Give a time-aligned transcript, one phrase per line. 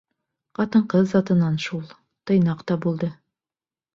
[0.59, 1.83] Ҡатын-ҡыҙ затынан шул,
[2.31, 3.13] тыйнаҡ та булды.